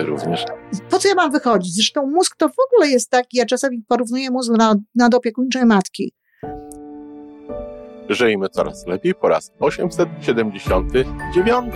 się 0.00 0.06
również. 0.06 0.44
Po 0.90 0.98
co 0.98 1.08
ja 1.08 1.14
mam 1.14 1.32
wychodzić? 1.32 1.74
Zresztą 1.74 2.06
mózg 2.06 2.36
to 2.36 2.48
w 2.48 2.56
ogóle 2.66 2.88
jest 2.88 3.10
taki, 3.10 3.36
ja 3.36 3.46
czasami 3.46 3.82
porównuję 3.88 4.30
mózg 4.30 4.52
na, 4.58 4.74
nadopiekuńczej 4.94 5.64
matki. 5.64 6.12
Żyjmy 8.08 8.48
coraz 8.48 8.86
lepiej 8.86 9.14
po 9.14 9.28
raz 9.28 9.52
879. 9.60 11.74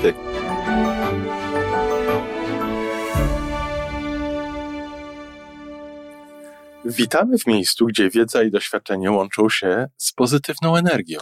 Witamy 6.85 7.39
w 7.39 7.47
miejscu, 7.47 7.87
gdzie 7.87 8.11
wiedza 8.11 8.43
i 8.43 8.51
doświadczenie 8.51 9.11
łączą 9.11 9.49
się 9.49 9.87
z 9.97 10.13
pozytywną 10.13 10.77
energią. 10.77 11.19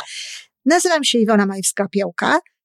Nazywam 0.64 1.04
się 1.04 1.18
Iwona 1.18 1.46
Majwska-Piołka. 1.46 2.38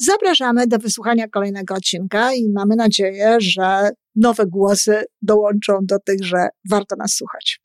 Zapraszamy 0.00 0.66
do 0.66 0.78
wysłuchania 0.78 1.28
kolejnego 1.28 1.74
odcinka 1.74 2.34
i 2.34 2.48
mamy 2.48 2.76
nadzieję, 2.76 3.36
że 3.40 3.90
nowe 4.16 4.46
głosy 4.46 5.04
dołączą 5.22 5.78
do 5.82 5.98
tych, 5.98 6.24
że 6.24 6.48
warto 6.70 6.96
nas 6.96 7.14
słuchać. 7.14 7.60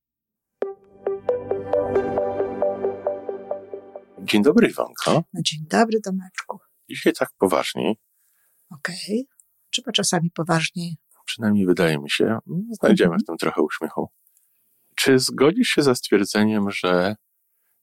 Dzień 4.19 4.43
dobry, 4.43 4.67
Iwanko. 4.67 5.23
No, 5.33 5.41
dzień 5.41 5.59
dobry, 5.69 6.01
Tomeczku. 6.01 6.59
Dzisiaj 6.89 7.13
tak 7.13 7.29
poważniej. 7.37 7.95
Okej. 8.69 8.95
Okay. 8.99 9.23
Trzeba 9.69 9.91
czasami 9.91 10.31
poważniej. 10.31 10.97
Przynajmniej 11.25 11.65
wydaje 11.65 11.99
mi 11.99 12.09
się. 12.09 12.37
Znajdziemy 12.71 13.07
mhm. 13.07 13.19
w 13.19 13.25
tym 13.25 13.37
trochę 13.37 13.61
uśmiechu. 13.61 14.09
Czy 14.95 15.19
zgodzisz 15.19 15.67
się 15.67 15.81
ze 15.81 15.95
stwierdzeniem, 15.95 16.71
że 16.71 17.15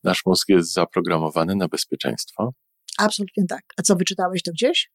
nasz 0.05 0.27
mózg 0.27 0.49
jest 0.49 0.73
zaprogramowany 0.73 1.57
na 1.57 1.69
bezpieczeństwo? 1.69 2.53
Absolutnie 3.01 3.45
tak. 3.49 3.63
A 3.77 3.83
co, 3.83 3.97
wyczytałeś 3.97 4.43
to 4.43 4.53
gdzieś? 4.53 4.91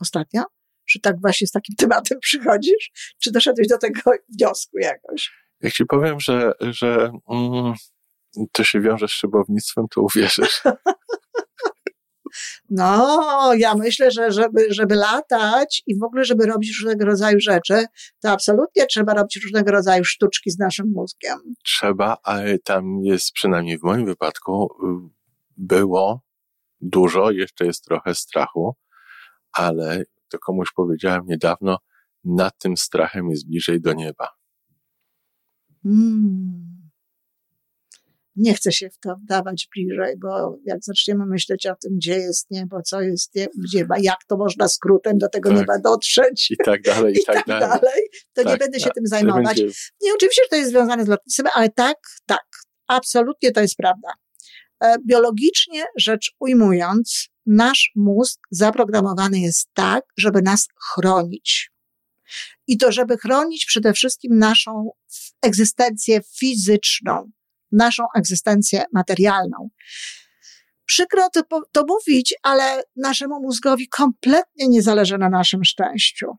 Ostatnio? 0.00 0.42
Czy 0.88 1.00
tak 1.00 1.20
właśnie 1.20 1.46
z 1.46 1.50
takim 1.50 1.76
tematem 1.82 2.18
przychodzisz? 2.20 3.14
Czy 3.18 3.32
doszedłeś 3.32 3.68
do 3.68 3.78
tego 3.78 4.00
wniosku 4.38 4.78
jakoś? 4.78 5.32
Jak 5.60 5.72
ci 5.72 5.84
powiem, 5.84 6.20
że, 6.20 6.52
że 6.60 7.12
mm, 7.30 7.74
to 8.52 8.64
się 8.64 8.80
wiąże 8.80 9.08
z 9.08 9.10
szybownictwem, 9.10 9.84
to 9.90 10.02
uwierzysz. 10.02 10.62
No, 12.70 13.54
ja 13.54 13.74
myślę, 13.74 14.10
że 14.10 14.32
żeby, 14.32 14.66
żeby 14.70 14.94
latać 14.94 15.82
i 15.86 15.98
w 15.98 16.02
ogóle, 16.02 16.24
żeby 16.24 16.46
robić 16.46 16.78
różnego 16.78 17.04
rodzaju 17.04 17.40
rzeczy, 17.40 17.84
to 18.20 18.30
absolutnie 18.30 18.86
trzeba 18.86 19.14
robić 19.14 19.40
różnego 19.44 19.72
rodzaju 19.72 20.04
sztuczki 20.04 20.50
z 20.50 20.58
naszym 20.58 20.92
mózgiem. 20.94 21.38
Trzeba, 21.64 22.16
ale 22.22 22.58
tam 22.58 23.00
jest, 23.02 23.32
przynajmniej 23.32 23.78
w 23.78 23.82
moim 23.82 24.06
wypadku, 24.06 24.68
było 25.56 26.25
dużo, 26.80 27.30
jeszcze 27.30 27.66
jest 27.66 27.84
trochę 27.84 28.14
strachu, 28.14 28.74
ale 29.52 30.04
to 30.28 30.38
komuś 30.38 30.68
powiedziałem 30.76 31.26
niedawno, 31.26 31.78
nad 32.24 32.58
tym 32.58 32.76
strachem 32.76 33.30
jest 33.30 33.48
bliżej 33.48 33.80
do 33.80 33.92
nieba. 33.92 34.28
Hmm. 35.82 36.76
Nie 38.36 38.54
chcę 38.54 38.72
się 38.72 38.90
w 38.90 38.98
to 38.98 39.16
wdawać 39.16 39.68
bliżej, 39.74 40.14
bo 40.18 40.58
jak 40.64 40.78
zaczniemy 40.82 41.26
myśleć 41.26 41.66
o 41.66 41.74
tym, 41.82 41.96
gdzie 41.96 42.14
jest 42.18 42.50
niebo, 42.50 42.82
co 42.82 43.00
jest 43.00 43.32
gdzie, 43.64 43.86
jak 44.00 44.24
to 44.28 44.36
można 44.36 44.68
skrótem 44.68 45.18
do 45.18 45.28
tego 45.28 45.48
tak. 45.48 45.58
nieba 45.58 45.78
dotrzeć. 45.78 46.50
I 46.50 46.56
tak 46.64 46.82
dalej, 46.82 47.14
i, 47.14 47.18
i 47.22 47.24
tak, 47.24 47.34
tak, 47.36 47.46
dalej. 47.46 47.80
dalej. 47.80 48.02
To 48.34 48.42
tak, 48.42 48.52
nie 48.52 48.58
będę 48.58 48.78
się 48.80 48.84
tak. 48.84 48.94
tym 48.94 49.06
zajmować. 49.06 49.60
Będzie... 49.60 49.74
Nie, 50.02 50.14
oczywiście, 50.14 50.42
że 50.42 50.48
to 50.48 50.56
jest 50.56 50.70
związane 50.70 51.04
z 51.04 51.08
lotnictwem, 51.08 51.46
ale 51.54 51.70
tak, 51.70 51.96
tak, 52.26 52.46
absolutnie 52.86 53.52
to 53.52 53.60
jest 53.60 53.76
prawda. 53.76 54.08
E, 54.80 54.96
biologicznie 55.06 55.84
rzecz 55.96 56.32
ujmując, 56.38 57.28
nasz 57.46 57.92
mózg 57.94 58.40
zaprogramowany 58.50 59.40
jest 59.40 59.68
tak, 59.74 60.04
żeby 60.16 60.42
nas 60.42 60.68
chronić. 60.94 61.70
I 62.66 62.78
to, 62.78 62.92
żeby 62.92 63.16
chronić 63.16 63.66
przede 63.66 63.92
wszystkim 63.92 64.38
naszą 64.38 64.90
egzystencję 65.42 66.20
fizyczną, 66.38 67.30
naszą 67.72 68.04
egzystencję 68.16 68.84
materialną. 68.92 69.70
Przykro 70.86 71.30
to, 71.30 71.42
to 71.72 71.84
mówić, 71.88 72.34
ale 72.42 72.82
naszemu 72.96 73.40
mózgowi 73.40 73.88
kompletnie 73.88 74.68
nie 74.68 74.82
zależy 74.82 75.18
na 75.18 75.30
naszym 75.30 75.64
szczęściu 75.64 76.36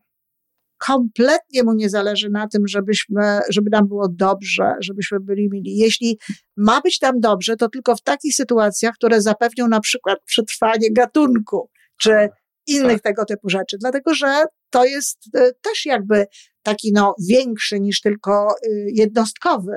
kompletnie 0.78 1.62
mu 1.62 1.72
nie 1.74 1.90
zależy 1.90 2.30
na 2.30 2.48
tym, 2.48 2.68
żebyśmy, 2.68 3.40
żeby 3.48 3.70
nam 3.70 3.88
było 3.88 4.08
dobrze, 4.08 4.74
żebyśmy 4.80 5.20
byli 5.20 5.48
mili. 5.50 5.76
Jeśli 5.76 6.18
ma 6.56 6.80
być 6.80 7.00
nam 7.00 7.20
dobrze, 7.20 7.56
to 7.56 7.68
tylko 7.68 7.96
w 7.96 8.02
takich 8.02 8.34
sytuacjach, 8.34 8.94
które 8.94 9.22
zapewnią 9.22 9.68
na 9.68 9.80
przykład 9.80 10.18
przetrwanie 10.24 10.92
gatunku, 10.92 11.70
czy 12.00 12.28
innych 12.66 12.92
tak. 12.92 13.02
tego 13.02 13.24
typu 13.24 13.48
rzeczy. 13.48 13.76
Dlatego, 13.80 14.14
że 14.14 14.44
to 14.70 14.84
jest 14.84 15.18
e, 15.36 15.52
też 15.62 15.86
jakby 15.86 16.26
taki 16.62 16.92
no 16.92 17.14
większy 17.28 17.80
niż 17.80 18.00
tylko 18.00 18.48
y, 18.66 18.86
jednostkowy 18.94 19.72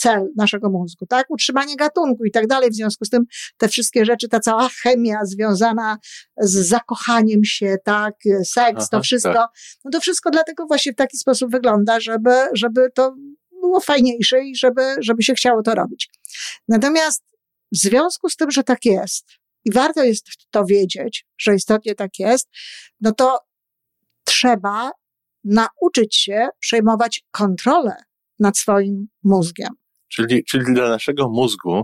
cel 0.00 0.28
naszego 0.36 0.70
mózgu, 0.70 1.06
tak? 1.06 1.26
Utrzymanie 1.30 1.76
gatunku 1.76 2.24
i 2.24 2.30
tak 2.30 2.46
dalej. 2.46 2.70
W 2.70 2.74
związku 2.74 3.04
z 3.04 3.10
tym 3.10 3.24
te 3.56 3.68
wszystkie 3.68 4.04
rzeczy, 4.04 4.28
ta 4.28 4.40
cała 4.40 4.68
chemia 4.82 5.18
związana 5.24 5.98
z 6.36 6.68
zakochaniem 6.68 7.44
się, 7.44 7.76
tak? 7.84 8.14
Seks, 8.44 8.76
Aha, 8.76 8.86
to 8.90 9.02
wszystko, 9.02 9.32
tak. 9.32 9.50
no 9.84 9.90
to 9.90 10.00
wszystko 10.00 10.30
dlatego 10.30 10.66
właśnie 10.66 10.92
w 10.92 10.96
taki 10.96 11.16
sposób 11.16 11.50
wygląda, 11.50 12.00
żeby, 12.00 12.30
żeby 12.54 12.90
to 12.94 13.14
było 13.50 13.80
fajniejsze 13.80 14.44
i 14.44 14.56
żeby, 14.56 14.82
żeby 14.98 15.22
się 15.22 15.34
chciało 15.34 15.62
to 15.62 15.74
robić. 15.74 16.08
Natomiast 16.68 17.24
w 17.72 17.76
związku 17.76 18.28
z 18.28 18.36
tym, 18.36 18.50
że 18.50 18.64
tak 18.64 18.84
jest 18.84 19.26
i 19.64 19.72
warto 19.72 20.04
jest 20.04 20.26
to 20.50 20.64
wiedzieć, 20.64 21.26
że 21.38 21.54
istotnie 21.54 21.94
tak 21.94 22.18
jest, 22.18 22.48
no 23.00 23.12
to 23.12 23.38
trzeba 24.24 24.90
nauczyć 25.44 26.16
się 26.16 26.48
przejmować 26.60 27.24
kontrolę 27.30 27.96
nad 28.38 28.58
swoim 28.58 29.08
mózgiem. 29.22 29.79
Czyli, 30.12 30.44
czyli 30.44 30.74
dla 30.74 30.88
naszego 30.88 31.28
mózgu, 31.28 31.82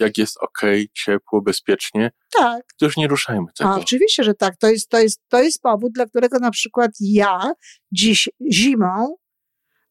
jak 0.00 0.18
jest 0.18 0.36
ok, 0.40 0.60
ciepło, 0.92 1.42
bezpiecznie, 1.42 2.10
tak. 2.38 2.62
to 2.78 2.84
już 2.84 2.96
nie 2.96 3.08
ruszajmy 3.08 3.46
tego. 3.58 3.70
A, 3.70 3.76
oczywiście, 3.76 4.24
że 4.24 4.34
tak. 4.34 4.56
To 4.56 4.70
jest, 4.70 4.88
to, 4.88 4.98
jest, 4.98 5.20
to 5.28 5.42
jest 5.42 5.62
powód, 5.62 5.92
dla 5.92 6.06
którego 6.06 6.38
na 6.38 6.50
przykład 6.50 6.90
ja 7.00 7.52
dziś 7.92 8.28
zimą 8.52 9.16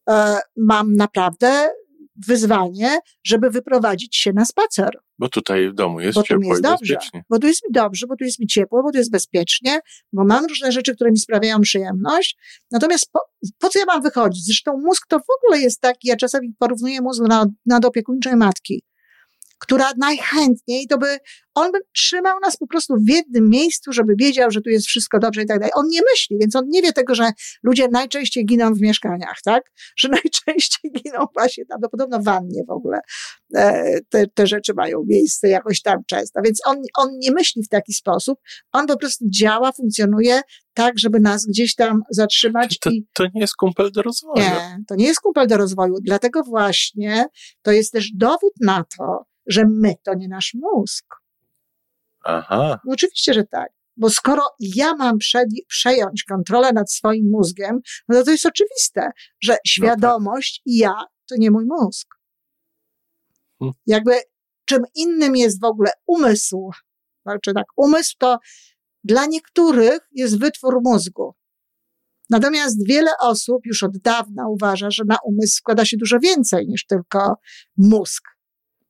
e, 0.10 0.40
mam 0.58 0.96
naprawdę 0.96 1.70
wyzwanie, 2.16 3.00
żeby 3.24 3.50
wyprowadzić 3.50 4.16
się 4.18 4.34
na 4.34 4.46
spacer. 4.46 4.90
Bo 5.20 5.30
tutaj 5.30 5.70
w 5.70 5.74
domu 5.74 6.00
jest 6.00 6.16
bo 6.16 6.24
ciepło 6.24 6.50
jest 6.50 6.60
i 6.60 6.64
dobrze, 6.64 6.94
bezpiecznie. 6.94 7.24
Bo 7.30 7.40
tu 7.40 7.48
jest 7.48 7.64
mi 7.64 7.74
dobrze, 7.74 8.08
bo 8.08 8.16
tu 8.16 8.24
jest 8.24 8.40
mi 8.40 8.48
ciepło, 8.48 8.84
bo 8.84 8.92
tu 8.92 8.98
jest 8.98 9.12
bezpiecznie, 9.12 9.80
bo 10.14 10.26
mam 10.26 10.46
różne 10.46 10.72
rzeczy, 10.72 10.96
które 10.96 11.12
mi 11.12 11.18
sprawiają 11.18 11.62
przyjemność. 11.62 12.38
Natomiast 12.72 13.12
po, 13.12 13.20
po 13.60 13.70
co 13.70 13.80
ja 13.80 13.86
mam 13.86 14.02
wychodzić? 14.02 14.46
Zresztą 14.46 14.78
mózg 14.78 15.08
to 15.08 15.20
w 15.20 15.44
ogóle 15.44 15.62
jest 15.62 15.82
taki, 15.82 16.08
ja 16.08 16.16
czasami 16.16 16.54
porównuję 16.60 17.02
mózg 17.02 17.24
na, 17.28 17.46
nadopiekuńczej 17.66 18.36
matki 18.36 18.84
która 19.60 19.92
najchętniej 19.98 20.88
to 20.88 20.98
by, 20.98 21.18
on 21.56 21.72
by 21.72 21.80
trzymał 21.96 22.40
nas 22.40 22.58
po 22.58 22.68
prostu 22.68 22.94
w 23.08 23.10
jednym 23.10 23.50
miejscu, 23.50 23.92
żeby 23.94 24.14
wiedział, 24.18 24.52
że 24.52 24.62
tu 24.62 24.70
jest 24.70 24.88
wszystko 24.88 25.20
dobrze 25.20 25.42
i 25.42 25.46
tak 25.46 25.60
dalej. 25.60 25.72
On 25.76 25.88
nie 25.88 26.02
myśli, 26.12 26.38
więc 26.42 26.56
on 26.56 26.64
nie 26.68 26.82
wie 26.82 26.94
tego, 26.94 27.16
że 27.16 27.32
ludzie 27.64 27.88
najczęściej 27.88 28.46
giną 28.46 28.74
w 28.74 28.82
mieszkaniach, 28.82 29.38
tak? 29.44 29.64
Że 29.98 30.10
najczęściej 30.10 30.92
giną 30.92 31.26
właśnie 31.34 31.66
tam, 31.66 31.80
no 31.82 31.90
podobno 31.90 32.20
w 32.20 32.24
wannie 32.24 32.64
w 32.68 32.72
ogóle 32.72 33.00
e, 33.56 34.00
te, 34.10 34.28
te 34.28 34.48
rzeczy 34.48 34.74
mają 34.74 35.04
miejsce 35.08 35.50
jakoś 35.50 35.82
tam 35.82 35.98
często. 36.08 36.42
Więc 36.46 36.62
on, 36.66 36.82
on 36.98 37.10
nie 37.18 37.32
myśli 37.32 37.64
w 37.64 37.70
taki 37.70 37.94
sposób, 37.94 38.40
on 38.72 38.88
po 38.88 38.98
prostu 38.98 39.26
działa, 39.30 39.72
funkcjonuje 39.72 40.42
tak, 40.74 41.00
żeby 41.00 41.20
nas 41.20 41.46
gdzieś 41.46 41.76
tam 41.76 42.02
zatrzymać. 42.10 42.80
To, 42.80 42.90
i... 42.90 43.08
to 43.14 43.24
nie 43.34 43.42
jest 43.42 43.56
kumpel 43.56 43.92
do 43.92 44.02
rozwoju. 44.02 44.44
Nie, 44.44 44.78
to 44.88 44.96
nie 44.96 45.06
jest 45.06 45.20
kumpel 45.20 45.48
do 45.48 45.58
rozwoju. 45.58 45.96
Dlatego 46.02 46.44
właśnie 46.44 47.26
to 47.62 47.72
jest 47.72 47.92
też 47.92 48.12
dowód 48.16 48.54
na 48.62 48.84
to, 48.98 49.26
że 49.48 49.64
my 49.66 49.96
to 50.04 50.14
nie 50.14 50.28
nasz 50.28 50.54
mózg. 50.54 51.06
Aha. 52.24 52.80
No 52.86 52.94
oczywiście, 52.94 53.34
że 53.34 53.44
tak. 53.44 53.72
Bo 53.98 54.10
skoro 54.10 54.42
ja 54.60 54.96
mam 54.96 55.18
prze, 55.18 55.44
przejąć 55.68 56.24
kontrolę 56.24 56.72
nad 56.74 56.92
swoim 56.92 57.30
mózgiem, 57.32 57.80
no 58.08 58.24
to 58.24 58.32
jest 58.32 58.46
oczywiste, 58.46 59.12
że 59.42 59.58
świadomość 59.68 60.62
no 60.66 60.72
tak. 60.72 60.74
i 60.74 60.78
ja 60.78 60.94
to 61.30 61.36
nie 61.38 61.52
mój 61.52 61.66
mózg. 61.66 62.08
Hmm. 63.60 63.74
Jakby 63.86 64.14
czym 64.66 64.84
innym 64.96 65.36
jest 65.36 65.62
w 65.62 65.66
ogóle 65.66 65.92
umysł. 66.08 66.72
Znaczy 67.26 67.54
tak, 67.54 67.66
umysł 67.76 68.16
to 68.18 68.38
dla 69.04 69.26
niektórych 69.26 70.00
jest 70.12 70.40
wytwór 70.40 70.80
mózgu. 70.84 71.36
Natomiast 72.30 72.88
wiele 72.88 73.12
osób 73.22 73.66
już 73.66 73.84
od 73.84 73.98
dawna 73.98 74.48
uważa, 74.48 74.92
że 74.92 75.04
na 75.08 75.18
umysł 75.26 75.56
składa 75.56 75.86
się 75.86 75.98
dużo 75.98 76.20
więcej 76.20 76.68
niż 76.68 76.86
tylko 76.86 77.36
mózg. 77.78 78.24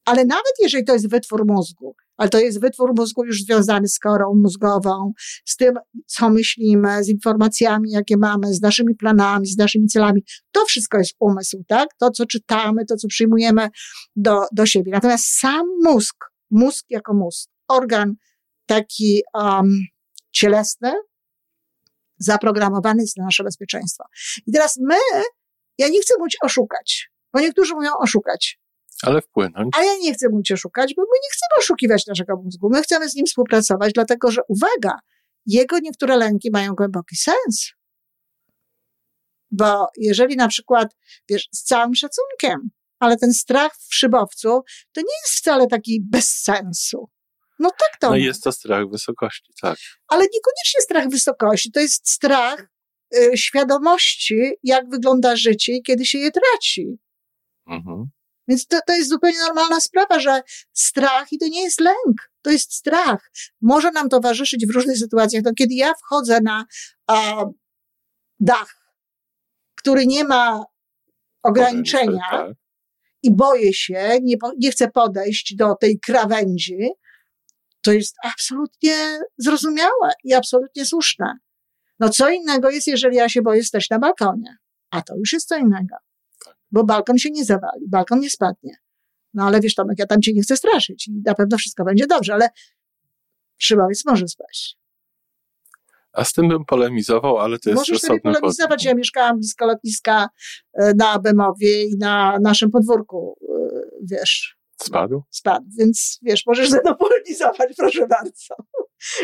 Ale 0.06 0.26
nawet 0.26 0.54
jeżeli 0.62 0.86
to 0.86 0.94
jest 0.94 1.10
wytwór 1.10 1.46
mózgu, 1.46 1.96
ale 2.18 2.30
to 2.30 2.40
jest 2.40 2.62
wytwór 2.62 2.94
mózgu 2.98 3.26
już 3.26 3.44
związany 3.44 3.88
z 3.88 4.00
korą 4.00 4.34
mózgową, 4.44 5.12
z 5.46 5.56
tym, 5.56 5.74
co 6.08 6.30
myślimy, 6.30 7.04
z 7.04 7.10
informacjami, 7.10 7.92
jakie 7.92 8.18
mamy, 8.18 8.54
z 8.54 8.62
naszymi 8.62 8.96
planami, 8.96 9.48
z 9.48 9.58
naszymi 9.58 9.88
celami. 9.88 10.24
To 10.52 10.66
wszystko 10.66 10.98
jest 10.98 11.16
umysł, 11.20 11.64
tak? 11.68 11.90
To, 12.00 12.12
co 12.12 12.26
czytamy, 12.26 12.86
to, 12.86 12.96
co 12.96 13.08
przyjmujemy 13.08 13.70
do, 14.16 14.46
do 14.52 14.66
siebie. 14.66 14.92
Natomiast 14.92 15.26
sam 15.26 15.66
mózg, 15.84 16.16
mózg 16.52 16.86
jako 16.90 17.14
mózg, 17.14 17.50
organ 17.68 18.14
taki 18.66 19.22
um, 19.34 19.80
cielesny, 20.32 20.94
zaprogramowany 22.18 23.02
jest 23.02 23.18
na 23.18 23.24
nasze 23.24 23.44
bezpieczeństwo. 23.44 24.04
I 24.48 24.52
teraz 24.52 24.80
my, 24.82 24.96
ja 25.78 25.88
nie 25.88 26.02
chcę 26.02 26.14
mówić 26.20 26.38
oszukać, 26.42 27.10
bo 27.34 27.40
niektórzy 27.40 27.74
mówią 27.74 27.90
oszukać. 28.00 28.63
Ale 29.04 29.22
wpłynąć. 29.22 29.76
A 29.78 29.84
ja 29.84 29.92
nie 30.02 30.14
chcę 30.14 30.30
mówić 30.30 30.52
oszukać, 30.52 30.94
bo 30.96 31.02
my 31.02 31.18
nie 31.24 31.30
chcemy 31.32 31.60
oszukiwać 31.60 32.08
naszego 32.08 32.36
mózgu. 32.36 32.70
My 32.70 32.82
chcemy 32.82 33.10
z 33.10 33.16
nim 33.16 33.26
współpracować, 33.26 33.94
dlatego 33.94 34.32
że 34.32 34.42
uwaga, 34.48 35.00
jego 35.46 35.80
niektóre 35.80 36.18
lęki 36.18 36.50
mają 36.52 36.74
głęboki 36.74 37.16
sens. 37.16 37.72
Bo 39.52 39.88
jeżeli 39.98 40.36
na 40.36 40.48
przykład, 40.48 40.96
wiesz, 41.30 41.50
z 41.52 41.64
całym 41.64 41.96
szacunkiem, 41.96 42.70
ale 43.00 43.18
ten 43.18 43.34
strach 43.34 43.76
w 43.90 43.96
szybowcu 43.96 44.62
to 44.92 45.02
nie 45.02 45.16
jest 45.24 45.36
wcale 45.36 45.68
taki 45.68 46.02
bez 46.12 46.28
sensu. 46.28 47.10
No 47.60 47.70
tak 47.70 48.00
to. 48.00 48.10
No 48.10 48.16
jest 48.16 48.44
to 48.44 48.52
strach 48.52 48.90
wysokości, 48.90 49.54
tak. 49.62 49.78
Ale 50.08 50.22
niekoniecznie 50.22 50.82
strach 50.82 51.10
wysokości, 51.10 51.72
to 51.72 51.80
jest 51.80 52.10
strach 52.10 52.68
y, 53.16 53.38
świadomości, 53.38 54.52
jak 54.64 54.90
wygląda 54.90 55.36
życie 55.36 55.74
i 55.74 55.84
kiedy 55.84 56.06
się 56.06 56.18
je 56.18 56.32
traci. 56.32 56.98
Mhm. 57.68 58.06
Więc 58.48 58.68
to, 58.68 58.80
to 58.88 58.94
jest 58.94 59.10
zupełnie 59.10 59.40
normalna 59.40 59.80
sprawa, 59.80 60.20
że 60.20 60.42
strach 60.74 61.32
i 61.32 61.38
to 61.38 61.48
nie 61.48 61.64
jest 61.64 61.80
lęk, 61.80 62.32
to 62.42 62.52
jest 62.52 62.74
strach. 62.74 63.32
Może 63.62 63.92
nam 63.92 64.10
towarzyszyć 64.10 64.68
w 64.68 64.76
różnych 64.76 64.98
sytuacjach. 64.98 65.44
No, 65.46 65.52
kiedy 65.54 65.74
ja 65.74 65.94
wchodzę 65.94 66.42
na 66.42 66.66
a, 67.08 67.46
dach, 68.40 68.76
który 69.76 70.06
nie 70.06 70.24
ma 70.24 70.66
ograniczenia 71.44 72.30
tak. 72.32 72.52
i 73.24 73.36
boję 73.36 73.74
się, 73.74 74.18
nie, 74.22 74.36
nie 74.58 74.72
chcę 74.72 74.92
podejść 74.92 75.56
do 75.56 75.76
tej 75.76 76.00
krawędzi, 76.00 76.90
to 77.82 77.92
jest 77.92 78.16
absolutnie 78.24 79.20
zrozumiałe 79.38 80.12
i 80.24 80.34
absolutnie 80.34 80.86
słuszne. 80.86 81.38
No 82.00 82.10
co 82.10 82.30
innego 82.30 82.70
jest, 82.70 82.88
jeżeli 82.88 83.16
ja 83.16 83.30
się 83.30 83.42
boję 83.42 83.64
stać 83.64 83.90
na 83.90 84.00
balkonie, 84.00 84.58
a 84.92 85.02
to 85.02 85.16
już 85.16 85.34
jest 85.34 85.48
co 85.48 85.58
innego 85.58 85.96
bo 86.74 86.84
balkon 86.84 87.18
się 87.18 87.32
nie 87.32 87.46
zawali, 87.46 87.88
balkon 87.88 88.20
nie 88.20 88.30
spadnie. 88.30 88.76
No 89.34 89.44
ale 89.44 89.60
wiesz, 89.60 89.76
Tomek, 89.76 90.00
ja 90.00 90.06
tam 90.06 90.22
cię 90.22 90.34
nie 90.34 90.42
chcę 90.42 90.58
straszyć 90.58 91.08
i 91.08 91.22
na 91.26 91.34
pewno 91.34 91.58
wszystko 91.58 91.84
będzie 91.84 92.08
dobrze, 92.08 92.34
ale 92.34 92.50
szybowiec 93.58 94.06
może 94.06 94.28
spaść. 94.28 94.78
A 96.14 96.24
z 96.24 96.34
tym 96.34 96.50
bym 96.50 96.66
polemizował, 96.66 97.38
ale 97.38 97.60
to 97.60 97.70
jest 97.70 97.80
Możesz 97.80 98.00
sobie 98.00 98.20
polemizować. 98.20 98.86
Ja 98.86 98.96
mieszkałam 98.96 99.38
blisko 99.38 99.66
lotniska 99.66 100.30
e, 100.74 100.94
na 100.94 101.20
Bemowie 101.20 101.84
i 101.84 101.98
na 101.98 102.40
naszym 102.42 102.72
podwórku, 102.72 103.38
e, 103.42 103.80
wiesz. 104.04 104.58
Spadł? 104.82 105.24
Spadł, 105.30 105.66
więc 105.78 106.20
wiesz, 106.22 106.46
możesz 106.46 106.70
ze 106.70 106.82
mną 106.82 106.96
polemizować, 106.96 107.74
proszę 107.78 108.08
bardzo. 108.08 108.56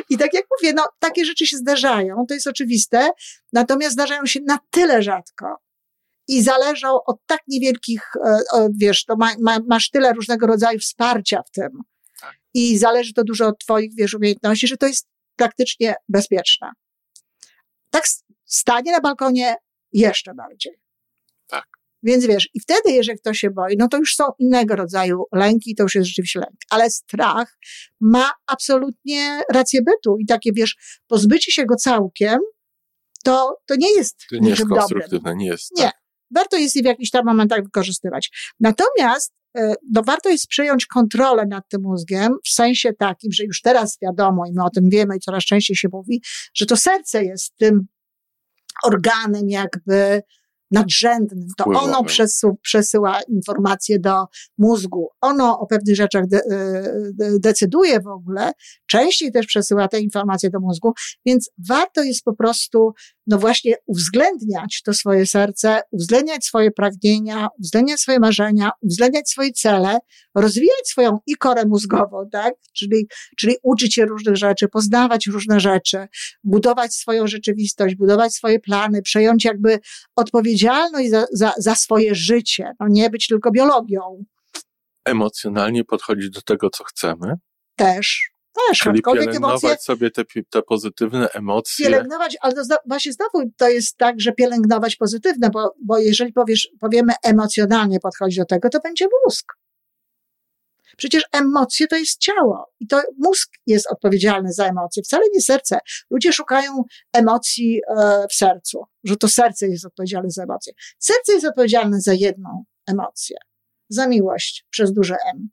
I 0.09 0.17
tak 0.17 0.33
jak 0.33 0.45
mówię, 0.57 0.73
no 0.73 0.83
takie 0.99 1.25
rzeczy 1.25 1.47
się 1.47 1.57
zdarzają, 1.57 2.25
to 2.27 2.33
jest 2.33 2.47
oczywiste, 2.47 3.09
natomiast 3.53 3.93
zdarzają 3.93 4.25
się 4.25 4.39
na 4.47 4.59
tyle 4.69 5.03
rzadko, 5.03 5.55
i 6.29 6.43
zależą 6.43 7.03
od 7.05 7.17
tak 7.25 7.39
niewielkich, 7.47 8.01
e, 8.25 8.69
wiesz, 8.77 9.05
to 9.05 9.15
ma, 9.15 9.31
ma, 9.39 9.59
masz 9.67 9.89
tyle 9.89 10.13
różnego 10.13 10.47
rodzaju 10.47 10.79
wsparcia 10.79 11.41
w 11.47 11.51
tym 11.51 11.69
tak. 12.21 12.37
i 12.53 12.77
zależy 12.77 13.13
to 13.13 13.23
dużo 13.23 13.47
od 13.47 13.59
twoich, 13.59 13.91
wiesz, 13.95 14.13
umiejętności, 14.13 14.67
że 14.67 14.77
to 14.77 14.87
jest 14.87 15.07
praktycznie 15.35 15.95
bezpieczne. 16.09 16.71
Tak 17.89 18.03
stanie 18.45 18.91
na 18.91 19.01
balkonie 19.01 19.55
jeszcze 19.93 20.33
bardziej. 20.33 20.73
Tak. 21.47 21.65
Więc 22.03 22.25
wiesz, 22.25 22.49
i 22.53 22.59
wtedy, 22.59 22.91
jeżeli 22.91 23.19
ktoś 23.19 23.39
się 23.39 23.49
boi, 23.49 23.75
no 23.77 23.87
to 23.87 23.97
już 23.97 24.15
są 24.15 24.23
innego 24.39 24.75
rodzaju 24.75 25.23
lęki, 25.33 25.75
to 25.75 25.83
już 25.83 25.95
jest 25.95 26.07
rzeczywiście 26.07 26.39
lęk. 26.39 26.55
Ale 26.69 26.89
strach 26.89 27.57
ma 27.99 28.31
absolutnie 28.47 29.41
rację 29.53 29.81
bytu 29.81 30.17
i 30.19 30.25
takie, 30.25 30.51
wiesz, 30.53 30.99
pozbycie 31.07 31.51
się 31.51 31.65
go 31.65 31.75
całkiem, 31.75 32.39
to, 33.23 33.57
to 33.65 33.75
nie 33.75 33.95
jest 33.95 34.17
To 34.29 34.35
nie 34.35 34.49
jest 34.49 34.67
konstruktywne, 34.67 35.17
dobrym. 35.17 35.37
nie 35.37 35.47
jest. 35.47 35.77
Nie. 35.77 35.83
Tak 35.83 36.08
warto 36.35 36.57
jest 36.57 36.75
je 36.75 36.81
w 36.81 36.85
jakichś 36.85 37.11
tam 37.11 37.25
momentach 37.25 37.63
wykorzystywać. 37.63 38.53
Natomiast 38.59 39.33
e, 39.57 39.73
no, 39.91 40.03
warto 40.03 40.29
jest 40.29 40.47
przejąć 40.47 40.85
kontrolę 40.85 41.45
nad 41.45 41.69
tym 41.69 41.81
mózgiem 41.81 42.33
w 42.45 42.49
sensie 42.49 42.93
takim, 42.93 43.31
że 43.31 43.43
już 43.43 43.61
teraz 43.61 43.97
wiadomo 44.01 44.45
i 44.45 44.53
my 44.53 44.63
o 44.63 44.69
tym 44.69 44.89
wiemy 44.89 45.17
i 45.17 45.19
coraz 45.19 45.43
częściej 45.43 45.77
się 45.77 45.87
mówi, 45.91 46.21
że 46.55 46.65
to 46.65 46.77
serce 46.77 47.23
jest 47.23 47.55
tym 47.57 47.87
organem 48.83 49.49
jakby 49.49 50.21
nadrzędnym, 50.71 51.47
to 51.57 51.65
ono 51.65 52.03
przesu, 52.03 52.57
przesyła 52.61 53.19
informacje 53.27 53.99
do 53.99 54.25
mózgu. 54.57 55.09
Ono 55.21 55.59
o 55.59 55.65
pewnych 55.65 55.95
rzeczach 55.95 56.27
de, 56.27 56.41
de, 57.13 57.39
decyduje 57.39 57.99
w 57.99 58.07
ogóle, 58.07 58.51
częściej 58.85 59.31
też 59.31 59.45
przesyła 59.45 59.87
te 59.87 59.99
informacje 59.99 60.49
do 60.49 60.59
mózgu, 60.59 60.93
więc 61.25 61.51
warto 61.69 62.03
jest 62.03 62.23
po 62.23 62.33
prostu, 62.33 62.93
no 63.29 63.37
właśnie, 63.37 63.75
uwzględniać 63.85 64.81
to 64.85 64.93
swoje 64.93 65.25
serce, 65.25 65.81
uwzględniać 65.91 66.45
swoje 66.45 66.71
pragnienia, 66.71 67.47
uwzględniać 67.59 67.99
swoje 67.99 68.19
marzenia, 68.19 68.71
uwzględniać 68.81 69.29
swoje 69.29 69.51
cele, 69.51 69.97
rozwijać 70.35 70.85
swoją 70.85 71.19
i 71.27 71.35
korę 71.35 71.65
mózgową, 71.65 72.29
tak? 72.31 72.53
Czyli, 72.73 73.07
czyli 73.37 73.55
uczyć 73.63 73.93
się 73.93 74.05
różnych 74.05 74.35
rzeczy, 74.35 74.67
poznawać 74.67 75.27
różne 75.27 75.59
rzeczy, 75.59 76.07
budować 76.43 76.95
swoją 76.95 77.27
rzeczywistość, 77.27 77.95
budować 77.95 78.33
swoje 78.33 78.59
plany, 78.59 79.01
przejąć 79.01 79.45
jakby 79.45 79.79
odpowiedzialność 80.15 80.49
odpowiedzialność 80.49 81.09
za, 81.09 81.25
za, 81.31 81.53
za 81.57 81.75
swoje 81.75 82.15
życie, 82.15 82.71
no 82.79 82.87
nie 82.89 83.09
być 83.09 83.27
tylko 83.27 83.51
biologią. 83.51 84.25
Emocjonalnie 85.05 85.85
podchodzić 85.85 86.29
do 86.29 86.41
tego, 86.41 86.69
co 86.69 86.83
chcemy. 86.83 87.33
Też. 87.75 88.31
Też, 88.53 88.77
Czyli 88.77 89.01
pielęgnować 89.01 89.63
emocje, 89.63 89.77
sobie 89.77 90.11
te, 90.11 90.23
te 90.49 90.61
pozytywne 90.61 91.29
emocje. 91.29 91.85
Pielęgnować, 91.85 92.37
ale 92.41 92.53
to 92.53 92.61
właśnie 92.85 93.13
znowu 93.13 93.51
to 93.57 93.69
jest 93.69 93.97
tak, 93.97 94.15
że 94.19 94.31
pielęgnować 94.31 94.95
pozytywne, 94.95 95.49
bo, 95.49 95.75
bo 95.85 95.97
jeżeli 95.97 96.33
powiesz, 96.33 96.69
powiemy 96.79 97.13
emocjonalnie 97.23 97.99
podchodzić 97.99 98.37
do 98.37 98.45
tego, 98.45 98.69
to 98.69 98.79
będzie 98.79 99.05
mózg. 99.25 99.45
Przecież 100.97 101.23
emocje 101.31 101.87
to 101.87 101.95
jest 101.95 102.19
ciało 102.19 102.71
i 102.79 102.87
to 102.87 103.01
mózg 103.17 103.49
jest 103.67 103.91
odpowiedzialny 103.91 104.53
za 104.53 104.65
emocje, 104.65 105.03
wcale 105.03 105.23
nie 105.33 105.41
serce. 105.41 105.79
Ludzie 106.09 106.33
szukają 106.33 106.83
emocji 107.13 107.81
e, 107.97 108.25
w 108.31 108.33
sercu, 108.33 108.83
że 109.03 109.17
to 109.17 109.27
serce 109.27 109.67
jest 109.67 109.85
odpowiedzialne 109.85 110.29
za 110.29 110.43
emocje. 110.43 110.73
Serce 110.99 111.33
jest 111.33 111.45
odpowiedzialne 111.45 112.01
za 112.01 112.13
jedną 112.13 112.63
emocję, 112.87 113.37
za 113.89 114.07
miłość 114.07 114.65
przez 114.69 114.93
duże 114.93 115.15
M. 115.33 115.49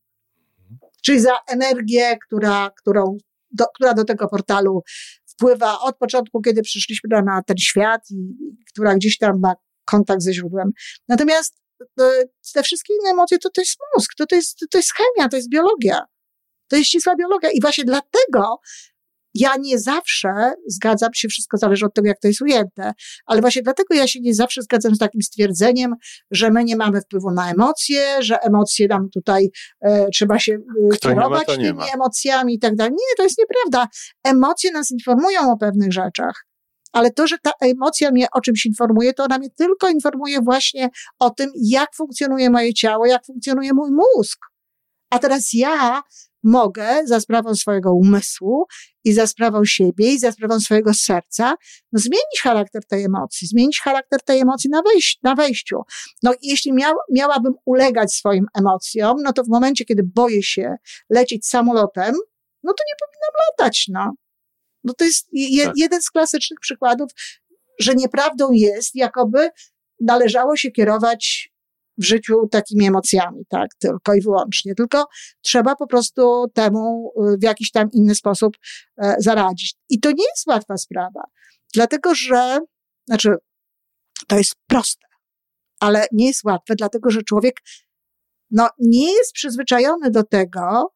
Czyli 1.06 1.20
za 1.20 1.38
energię, 1.48 2.18
która, 2.26 2.70
którą, 2.76 3.16
do, 3.50 3.64
która 3.74 3.94
do 3.94 4.04
tego 4.04 4.28
portalu 4.28 4.82
wpływa 5.26 5.80
od 5.80 5.96
początku, 5.96 6.40
kiedy 6.40 6.62
przyszliśmy 6.62 7.22
na 7.22 7.42
ten 7.42 7.56
świat 7.58 8.00
i, 8.10 8.36
która 8.72 8.94
gdzieś 8.94 9.18
tam 9.18 9.40
ma 9.40 9.54
kontakt 9.84 10.22
ze 10.22 10.32
źródłem. 10.32 10.70
Natomiast 11.08 11.56
te 12.54 12.62
wszystkie 12.62 12.94
inne 12.94 13.10
emocje 13.10 13.38
to, 13.38 13.50
to 13.50 13.60
jest 13.60 13.76
mózg, 13.94 14.10
to, 14.18 14.26
to, 14.26 14.34
jest, 14.34 14.58
to 14.70 14.78
jest 14.78 14.92
chemia, 14.94 15.28
to 15.28 15.36
jest 15.36 15.50
biologia. 15.50 16.00
To 16.68 16.76
jest 16.76 16.88
ścisła 16.88 17.16
biologia 17.16 17.50
i 17.50 17.60
właśnie 17.60 17.84
dlatego 17.84 18.60
ja 19.38 19.56
nie 19.60 19.78
zawsze 19.78 20.52
zgadzam 20.66 21.10
się, 21.14 21.28
wszystko 21.28 21.56
zależy 21.56 21.86
od 21.86 21.94
tego, 21.94 22.08
jak 22.08 22.20
to 22.20 22.28
jest 22.28 22.42
ujęte, 22.42 22.92
ale 23.26 23.40
właśnie 23.40 23.62
dlatego 23.62 23.94
ja 23.94 24.06
się 24.06 24.20
nie 24.20 24.34
zawsze 24.34 24.62
zgadzam 24.62 24.94
z 24.94 24.98
takim 24.98 25.22
stwierdzeniem, 25.22 25.94
że 26.30 26.50
my 26.50 26.64
nie 26.64 26.76
mamy 26.76 27.00
wpływu 27.00 27.30
na 27.30 27.50
emocje, 27.50 28.22
że 28.22 28.38
emocje 28.38 28.88
nam 28.88 29.08
tutaj 29.14 29.48
e, 29.80 30.06
trzeba 30.10 30.38
się 30.38 30.52
e, 30.92 30.96
kierować 30.96 31.46
tymi 31.46 31.82
emocjami 31.94 32.54
i 32.54 32.58
tak 32.58 32.76
dalej. 32.76 32.92
Nie, 32.92 33.16
to 33.16 33.22
jest 33.22 33.38
nieprawda. 33.38 33.88
Emocje 34.24 34.70
nas 34.70 34.90
informują 34.90 35.52
o 35.52 35.56
pewnych 35.56 35.92
rzeczach 35.92 36.46
ale 36.96 37.10
to, 37.10 37.26
że 37.26 37.38
ta 37.38 37.50
emocja 37.60 38.10
mnie 38.10 38.26
o 38.32 38.40
czymś 38.40 38.66
informuje, 38.66 39.14
to 39.14 39.24
ona 39.24 39.38
mnie 39.38 39.50
tylko 39.50 39.88
informuje 39.88 40.40
właśnie 40.40 40.90
o 41.18 41.30
tym, 41.30 41.50
jak 41.62 41.94
funkcjonuje 41.94 42.50
moje 42.50 42.74
ciało, 42.74 43.06
jak 43.06 43.26
funkcjonuje 43.26 43.72
mój 43.74 43.90
mózg. 43.90 44.38
A 45.10 45.18
teraz 45.18 45.48
ja 45.52 46.02
mogę 46.42 47.06
za 47.06 47.20
sprawą 47.20 47.54
swojego 47.54 47.94
umysłu 47.94 48.66
i 49.04 49.12
za 49.12 49.26
sprawą 49.26 49.64
siebie 49.64 50.12
i 50.12 50.18
za 50.18 50.32
sprawą 50.32 50.60
swojego 50.60 50.94
serca 50.94 51.54
no, 51.92 52.00
zmienić 52.00 52.40
charakter 52.42 52.84
tej 52.86 53.04
emocji, 53.04 53.48
zmienić 53.48 53.80
charakter 53.80 54.22
tej 54.22 54.40
emocji 54.40 54.70
na, 54.70 54.82
wejś 54.82 55.18
na 55.22 55.34
wejściu. 55.34 55.82
No 56.22 56.32
jeśli 56.42 56.72
miał, 56.72 56.94
miałabym 57.12 57.52
ulegać 57.64 58.14
swoim 58.14 58.46
emocjom, 58.54 59.16
no 59.22 59.32
to 59.32 59.44
w 59.44 59.48
momencie, 59.48 59.84
kiedy 59.84 60.02
boję 60.02 60.42
się 60.42 60.76
lecieć 61.10 61.46
samolotem, 61.46 62.14
no 62.62 62.72
to 62.72 62.84
nie 62.88 62.94
powinnam 63.00 63.32
latać, 63.50 63.86
no. 63.88 64.12
No 64.84 64.94
to 64.94 65.04
jest 65.04 65.28
je, 65.32 65.64
tak. 65.64 65.74
jeden 65.76 66.02
z 66.02 66.10
klasycznych 66.10 66.60
przykładów, 66.60 67.10
że 67.80 67.94
nieprawdą 67.94 68.52
jest, 68.52 68.94
jakoby 68.94 69.48
należało 70.00 70.56
się 70.56 70.70
kierować 70.70 71.52
w 71.98 72.04
życiu 72.04 72.48
takimi 72.50 72.86
emocjami, 72.86 73.44
tak, 73.48 73.68
tylko 73.78 74.14
i 74.14 74.20
wyłącznie. 74.20 74.74
Tylko 74.74 75.06
trzeba 75.42 75.76
po 75.76 75.86
prostu 75.86 76.46
temu 76.54 77.12
y, 77.34 77.38
w 77.38 77.42
jakiś 77.42 77.70
tam 77.70 77.88
inny 77.92 78.14
sposób 78.14 78.56
e, 79.02 79.14
zaradzić. 79.18 79.74
I 79.88 80.00
to 80.00 80.10
nie 80.10 80.24
jest 80.34 80.46
łatwa 80.46 80.76
sprawa, 80.76 81.22
dlatego 81.74 82.14
że, 82.14 82.58
znaczy, 83.06 83.34
to 84.26 84.38
jest 84.38 84.54
proste, 84.66 85.06
ale 85.80 86.06
nie 86.12 86.26
jest 86.26 86.44
łatwe, 86.44 86.74
dlatego 86.74 87.10
że 87.10 87.22
człowiek, 87.22 87.60
no, 88.50 88.68
nie 88.78 89.12
jest 89.12 89.32
przyzwyczajony 89.32 90.10
do 90.10 90.24
tego, 90.24 90.92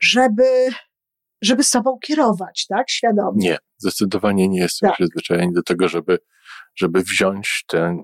żeby, 0.00 0.68
żeby 1.42 1.64
sobą 1.64 1.98
kierować, 1.98 2.66
tak, 2.68 2.90
świadomie. 2.90 3.48
Nie, 3.48 3.58
zdecydowanie 3.76 4.48
nie 4.48 4.60
jestem 4.60 4.88
tak. 4.88 4.96
przyzwyczajony 4.96 5.52
do 5.52 5.62
tego, 5.62 5.88
żeby, 5.88 6.18
żeby 6.76 7.02
wziąć 7.02 7.64
ten 7.68 8.02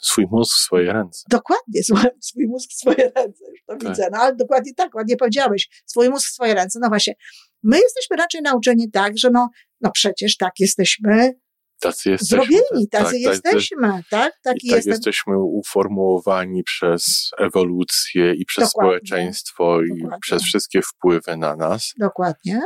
swój 0.00 0.26
mózg 0.30 0.56
w 0.56 0.60
swoje 0.60 0.92
ręce. 0.92 1.24
Dokładnie, 1.30 1.82
swój 2.20 2.46
mózg 2.46 2.70
w 2.70 2.74
swoje 2.74 3.12
ręce, 3.16 3.44
już 3.50 3.60
to 3.66 3.76
tak. 3.76 3.88
widzę. 3.88 4.08
No 4.12 4.18
ale 4.18 4.36
dokładnie 4.36 4.74
tak, 4.74 4.94
ładnie 4.94 5.16
powiedziałeś. 5.16 5.68
Swój 5.86 6.10
mózg 6.10 6.28
w 6.28 6.32
swoje 6.32 6.54
ręce. 6.54 6.78
No 6.82 6.88
właśnie, 6.88 7.14
my 7.62 7.80
jesteśmy 7.80 8.16
raczej 8.16 8.42
nauczeni 8.42 8.90
tak, 8.90 9.18
że 9.18 9.30
no, 9.30 9.48
no 9.80 9.90
przecież 9.92 10.36
tak 10.36 10.52
jesteśmy 10.58 11.34
tacy 11.80 12.10
jesteśmy. 12.10 12.36
Zrobieni, 12.36 12.88
tacy 12.90 13.04
tak, 13.04 13.12
tak 13.12 13.20
jesteśmy, 13.20 13.88
tak? 13.88 14.04
tak? 14.10 14.32
Taki 14.42 14.68
tak 14.68 14.86
jesteśmy 14.86 15.38
uformułowani 15.38 16.62
przez 16.62 17.30
ewolucję 17.38 18.34
i 18.34 18.44
przez 18.44 18.64
Dokładnie. 18.64 18.98
społeczeństwo 19.00 19.82
i 19.82 19.88
Dokładnie. 19.88 20.18
przez 20.20 20.42
wszystkie 20.42 20.82
wpływy 20.82 21.36
na 21.36 21.56
nas. 21.56 21.92
Dokładnie. 22.00 22.60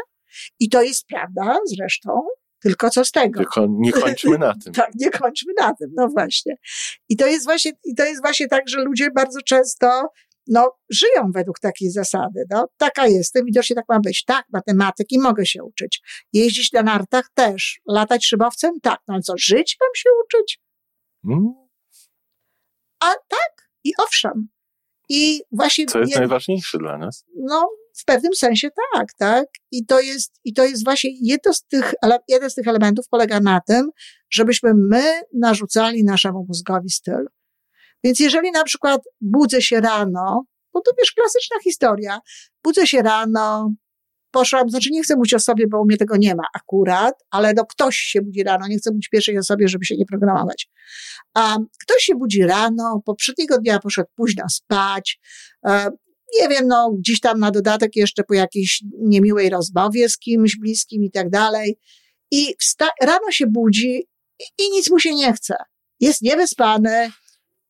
I 0.61 0.69
to 0.69 0.83
jest 0.83 1.07
prawda 1.07 1.59
zresztą, 1.67 2.11
tylko 2.63 2.91
co 2.91 3.05
z 3.05 3.11
tego? 3.11 3.41
Tylko 3.41 3.67
nie 3.71 3.93
kończmy 3.93 4.39
na 4.39 4.55
tym. 4.65 4.73
tak, 4.83 4.91
nie 4.95 5.11
kończmy 5.11 5.53
na 5.61 5.75
tym, 5.75 5.91
no 5.97 6.09
właśnie. 6.09 6.57
I 7.09 7.17
to 7.17 7.27
jest 7.27 7.45
właśnie, 7.45 7.73
i 7.85 7.95
to 7.95 8.05
jest 8.05 8.23
właśnie 8.23 8.49
tak, 8.49 8.69
że 8.69 8.81
ludzie 8.81 9.11
bardzo 9.11 9.43
często 9.43 10.09
no, 10.47 10.79
żyją 10.91 11.31
według 11.35 11.61
takiej 11.61 11.91
zasady. 11.91 12.45
No, 12.51 12.69
taka 12.77 13.07
jestem, 13.07 13.45
widocznie 13.45 13.77
tak 13.77 13.85
ma 13.89 14.01
być. 14.01 14.25
Tak, 14.25 14.45
matematyki 14.53 15.19
mogę 15.19 15.47
się 15.47 15.65
uczyć. 15.65 16.01
Jeździć 16.33 16.73
na 16.73 16.83
nartach 16.83 17.31
też. 17.35 17.81
Latać 17.87 18.27
szybowcem? 18.27 18.81
Tak. 18.83 19.01
No 19.09 19.15
ale 19.15 19.23
co, 19.23 19.35
żyć 19.39 19.77
mam 19.81 19.91
się 19.97 20.11
uczyć? 20.25 20.61
Hmm? 21.27 21.55
A 23.01 23.07
tak, 23.29 23.71
i 23.85 23.93
owszem. 23.99 24.49
I 25.09 25.43
właśnie. 25.53 25.87
Co 25.87 25.99
jest 25.99 26.17
najważniejsze 26.17 26.79
dla 26.79 26.99
nas? 26.99 27.25
No, 27.37 27.69
w 28.03 28.05
pewnym 28.05 28.35
sensie 28.35 28.69
tak, 28.93 29.13
tak. 29.19 29.47
I 29.71 29.87
to 29.87 30.01
jest, 30.01 30.35
i 30.45 30.53
to 30.53 30.65
jest 30.65 30.85
właśnie 30.85 31.11
jedno 31.21 31.53
z 31.55 31.65
tych, 31.65 31.95
jeden 32.29 32.51
z 32.51 32.55
tych 32.55 32.69
elementów 32.69 33.09
polega 33.11 33.41
na 33.41 33.61
tym, 33.61 33.91
żebyśmy 34.31 34.73
my 34.75 35.21
narzucali 35.35 36.05
naszemu 36.05 36.45
mózgowi 36.49 36.91
styl. 36.91 37.27
Więc 38.05 38.21
jeżeli 38.21 38.51
na 38.51 38.65
przykład 38.65 39.01
budzę 39.21 39.63
się 39.63 39.81
rano, 39.81 40.45
bo 40.73 40.81
to 40.81 40.91
wiesz, 40.99 41.13
klasyczna 41.13 41.57
historia, 41.65 42.21
budzę 42.65 42.87
się 42.87 43.03
rano, 43.03 43.75
poszłam, 44.31 44.71
znaczy 44.71 44.91
nie 44.91 45.03
chcę 45.03 45.17
mówić 45.17 45.35
o 45.35 45.39
sobie, 45.39 45.67
bo 45.67 45.81
u 45.81 45.85
mnie 45.85 45.97
tego 45.97 46.17
nie 46.17 46.35
ma 46.35 46.45
akurat, 46.55 47.15
ale 47.31 47.53
no 47.57 47.67
ktoś 47.67 47.97
się 47.97 48.23
budzi 48.23 48.43
rano, 48.43 48.67
nie 48.69 48.79
chcę 48.79 48.91
mówić 48.91 49.09
pierwszej 49.09 49.39
osobie, 49.39 49.69
żeby 49.69 49.85
się 49.85 49.97
nie 49.97 50.07
programować. 50.07 50.71
Ktoś 51.81 52.03
się 52.03 52.15
budzi 52.15 52.43
rano, 52.43 53.03
poprzedniego 53.05 53.59
dnia 53.59 53.79
poszedł 53.79 54.09
późno 54.17 54.45
spać, 54.49 55.21
e, 55.67 55.91
nie 56.41 56.49
wiem, 56.49 56.67
no 56.67 56.93
gdzieś 56.99 57.21
tam 57.21 57.41
na 57.41 57.51
dodatek 57.51 57.97
jeszcze 57.97 58.25
po 58.25 58.35
jakiejś 58.35 58.83
niemiłej 58.99 59.51
rozmowie 59.51 60.09
z 60.09 60.19
kimś 60.19 60.57
bliskim 60.57 61.05
i 61.05 61.11
tak 61.11 61.31
dalej. 61.31 61.79
I 62.31 62.55
rano 63.03 63.31
się 63.31 63.47
budzi 63.47 64.09
i, 64.41 64.45
i 64.59 64.71
nic 64.71 64.91
mu 64.91 64.99
się 64.99 65.15
nie 65.15 65.33
chce. 65.33 65.55
Jest 66.01 66.23
niewyspany, 66.23 67.11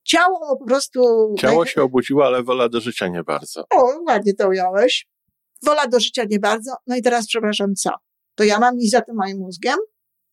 ciało 0.04 0.56
po 0.58 0.66
prostu... 0.66 1.00
Ciało 1.38 1.66
się 1.66 1.82
obudziło, 1.82 2.26
ale 2.26 2.42
wola 2.42 2.68
do 2.68 2.80
życia 2.80 3.08
nie 3.08 3.24
bardzo. 3.24 3.64
O, 3.70 4.02
ładnie 4.06 4.34
to 4.34 4.48
ująłeś. 4.48 5.06
Wola 5.62 5.86
do 5.86 6.00
życia 6.00 6.24
nie 6.30 6.38
bardzo. 6.38 6.72
No 6.86 6.96
i 6.96 7.02
teraz 7.02 7.26
przepraszam, 7.26 7.74
co? 7.74 7.90
To 8.34 8.44
ja 8.44 8.58
mam 8.58 8.78
iść 8.78 8.90
za 8.90 9.00
tym 9.00 9.16
moim 9.16 9.38
mózgiem? 9.38 9.78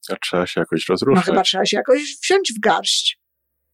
A 0.09 0.15
trzeba 0.15 0.48
się 0.48 0.59
jakoś 0.62 0.89
rozruszyć. 0.89 1.25
No 1.25 1.31
chyba 1.31 1.43
trzeba 1.43 1.65
się 1.65 1.77
jakoś 1.77 2.17
wziąć 2.24 2.53
w 2.53 2.59
garść. 2.59 3.19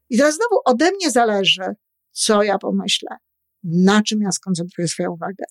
I 0.09 0.17
teraz 0.17 0.35
znowu 0.35 0.61
ode 0.65 0.91
mnie 0.91 1.11
zależy, 1.11 1.75
co 2.11 2.43
ja 2.43 2.57
pomyślę, 2.57 3.17
na 3.65 4.01
czym 4.03 4.21
ja 4.21 4.31
skoncentruję 4.31 4.87
swoją 4.87 5.11
uwagę. 5.11 5.45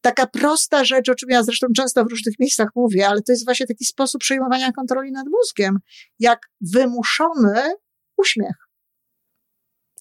Taka 0.00 0.26
prosta 0.26 0.84
rzecz, 0.84 1.08
o 1.08 1.14
czym 1.14 1.28
ja 1.30 1.42
zresztą 1.42 1.66
często 1.76 2.04
w 2.04 2.10
różnych 2.10 2.34
miejscach 2.38 2.68
mówię, 2.74 3.08
ale 3.08 3.22
to 3.22 3.32
jest 3.32 3.44
właśnie 3.44 3.66
taki 3.66 3.84
sposób 3.84 4.20
przejmowania 4.20 4.72
kontroli 4.72 5.12
nad 5.12 5.26
mózgiem, 5.26 5.78
jak 6.18 6.38
wymuszony 6.60 7.62
uśmiech. 8.16 8.56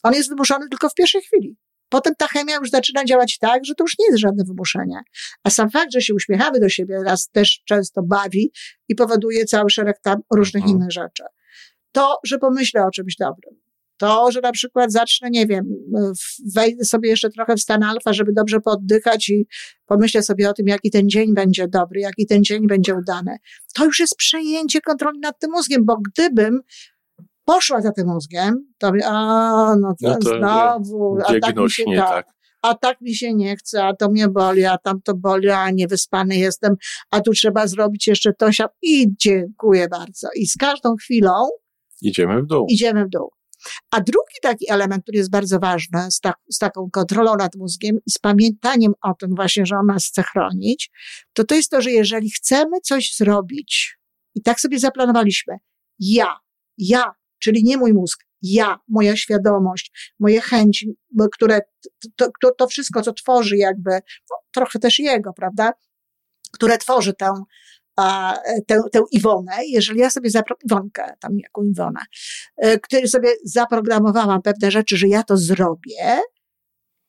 On 0.04 0.14
jest 0.14 0.30
wymuszony 0.30 0.70
tylko 0.70 0.90
w 0.90 0.94
pierwszej 0.94 1.22
chwili. 1.22 1.58
Potem 1.90 2.14
ta 2.18 2.28
chemia 2.28 2.56
już 2.56 2.70
zaczyna 2.70 3.06
działać 3.06 3.38
tak, 3.38 3.66
że 3.66 3.76
to 3.76 3.84
już 3.84 4.00
nie 4.00 4.06
jest 4.06 4.20
żadne 4.20 4.44
wymuszenie. 4.44 5.00
A 5.44 5.50
sam 5.50 5.70
fakt, 5.70 5.94
że 5.94 6.02
się 6.02 6.14
uśmiechamy 6.14 6.60
do 6.60 6.70
siebie, 6.70 7.00
nas 7.06 7.30
też 7.30 7.62
często 7.66 8.02
bawi 8.04 8.52
i 8.88 8.96
powoduje 8.96 9.46
cały 9.46 9.70
szereg 9.70 10.00
tam 10.04 10.22
różnych 10.34 10.64
mhm. 10.64 10.78
innych 10.78 10.92
rzeczy. 10.92 11.24
To, 11.92 12.20
że 12.24 12.38
pomyślę 12.38 12.86
o 12.86 12.92
czymś 12.92 13.16
dobrym. 13.16 13.65
To, 13.98 14.32
że 14.32 14.42
na 14.42 14.52
przykład 14.52 14.92
zacznę, 14.92 15.30
nie 15.30 15.48
wiem, 15.48 15.66
wejdę 16.56 16.86
sobie 16.86 17.10
jeszcze 17.10 17.30
trochę 17.30 17.56
w 17.56 17.62
stan 17.62 17.84
alfa, 17.84 18.14
żeby 18.14 18.34
dobrze 18.34 18.60
poddychać 18.60 19.30
i 19.30 19.48
pomyślę 19.86 20.24
sobie 20.24 20.50
o 20.50 20.54
tym, 20.54 20.68
jaki 20.68 20.92
ten 20.92 21.10
dzień 21.10 21.34
będzie 21.34 21.68
dobry, 21.68 22.00
jaki 22.00 22.26
ten 22.26 22.44
dzień 22.44 22.68
będzie 22.68 22.96
udany. 22.96 23.38
To 23.76 23.86
już 23.86 24.00
jest 24.00 24.16
przejęcie 24.16 24.82
kontroli 24.82 25.20
nad 25.20 25.40
tym 25.40 25.52
mózgiem, 25.52 25.86
bo 25.86 25.98
gdybym 25.98 26.60
poszła 27.46 27.82
za 27.82 27.92
tym 27.92 28.08
mózgiem, 28.08 28.68
to 28.78 28.92
a, 29.06 29.76
no, 29.80 29.96
to, 30.02 30.10
no 30.10 30.18
to 30.18 30.38
znowu, 30.38 31.18
a 31.26 31.40
tak 31.40 31.56
mi 31.58 31.72
się, 31.72 31.84
tak, 31.98 32.10
tak. 32.10 32.28
a 32.62 32.76
tak 32.76 33.02
mi 33.02 33.16
się 33.16 33.34
nie 33.34 33.56
chce, 33.56 33.84
a 33.84 33.96
to 33.96 34.10
mnie 34.10 34.28
boli, 34.28 34.66
a 34.66 34.78
tam 34.78 35.02
to 35.02 35.14
boli, 35.16 35.50
a 35.50 35.72
niewyspany 35.72 36.38
jestem, 36.38 36.76
a 37.12 37.22
tu 37.22 37.32
trzeba 37.32 37.68
zrobić 37.68 38.08
jeszcze 38.08 38.34
to 38.34 38.50
i 38.82 39.08
dziękuję 39.20 39.88
bardzo. 39.88 40.28
I 40.36 40.48
z 40.48 40.58
każdą 40.58 40.96
chwilą 40.96 41.32
idziemy 42.02 42.42
w 42.42 42.46
dół. 42.46 42.66
Idziemy 42.70 43.06
w 43.06 43.10
dół. 43.10 43.30
A 43.92 44.02
drugi 44.02 44.36
taki 44.42 44.72
element, 44.72 45.04
który 45.04 45.18
jest 45.18 45.32
bardzo 45.32 45.60
ważny 45.60 46.12
z, 46.12 46.20
ta, 46.20 46.34
z, 46.52 46.58
taką 46.58 46.90
kontrolą 46.92 47.36
nad 47.36 47.56
mózgiem 47.56 47.98
i 48.06 48.12
z 48.12 48.18
pamiętaniem 48.18 48.94
o 49.02 49.14
tym 49.14 49.36
właśnie, 49.36 49.66
że 49.66 49.76
on 49.76 49.86
nas 49.86 50.06
chce 50.08 50.24
chronić, 50.24 50.92
to 51.34 51.44
to 51.44 51.56
jest 51.56 51.70
to, 51.70 51.82
że 51.82 51.92
jeżeli 51.92 52.32
chcemy 52.32 52.82
coś 52.82 53.16
zrobić 53.16 53.98
i 54.36 54.42
tak 54.42 54.60
sobie 54.60 54.80
zaplanowaliśmy, 54.80 55.58
ja, 56.00 56.36
ja 56.78 57.12
czyli 57.40 57.64
nie 57.64 57.78
mój 57.78 57.94
mózg, 57.94 58.26
ja, 58.42 58.80
moja 58.88 59.16
świadomość, 59.16 60.14
moje 60.20 60.42
chęci, 60.42 60.98
które, 61.32 61.60
to, 62.16 62.30
to, 62.42 62.52
to 62.52 62.68
wszystko, 62.68 63.02
co 63.02 63.14
tworzy 63.14 63.58
jakby, 63.58 63.92
no, 64.32 64.38
trochę 64.52 64.80
też 64.80 65.00
jego, 65.00 65.34
prawda, 65.34 65.74
które 66.52 66.78
tworzy 66.78 67.14
tę, 67.14 67.44
a, 67.98 68.38
tę, 68.68 68.82
tę 68.92 69.04
Iwonę, 69.12 69.58
jeżeli 69.68 70.00
ja 70.00 70.10
sobie 70.10 70.30
Iwonkę, 70.66 71.14
tam 71.20 71.32
jaką 71.40 71.64
Iwonę, 71.64 72.00
e, 72.58 72.80
który 72.80 73.08
sobie 73.08 73.30
zaprogramowałam 73.44 74.42
pewne 74.42 74.72
rzeczy, 74.72 74.98
że 74.98 75.08
ja 75.08 75.24
to 75.24 75.38
zrobię, 75.38 76.22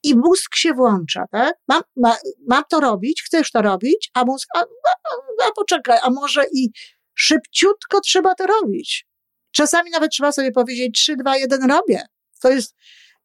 i 0.03 0.17
mózg 0.17 0.57
się 0.57 0.73
włącza, 0.73 1.25
tak? 1.31 1.55
Mam, 1.69 1.83
ma, 1.97 2.17
mam 2.49 2.63
to 2.71 2.81
robić, 2.81 3.23
chcesz 3.23 3.51
to 3.51 3.63
robić, 3.63 4.11
a 4.15 4.25
mózg, 4.25 4.49
a, 4.57 4.61
a, 4.61 5.47
a 5.49 5.53
poczekaj, 5.57 5.99
a 6.03 6.11
może 6.11 6.45
i 6.53 6.71
szybciutko 7.15 8.01
trzeba 8.01 8.35
to 8.35 8.47
robić. 8.47 9.07
Czasami 9.51 9.91
nawet 9.91 10.11
trzeba 10.11 10.33
sobie 10.33 10.53
powiedzieć 10.53 11.01
3, 11.01 11.17
2, 11.17 11.37
1 11.37 11.71
robię. 11.71 12.03
To 12.43 12.51
jest, 12.51 12.75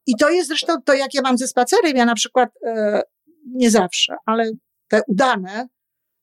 i 0.05 0.15
to 0.15 0.29
jest 0.29 0.47
zresztą 0.47 0.73
to, 0.85 0.93
jak 0.93 1.13
ja 1.13 1.21
mam 1.21 1.37
ze 1.37 1.47
spacerem. 1.47 1.97
Ja 1.97 2.05
na 2.05 2.15
przykład, 2.15 2.49
e, 2.65 3.01
nie 3.45 3.71
zawsze, 3.71 4.15
ale 4.25 4.51
te 4.87 5.01
udane 5.07 5.67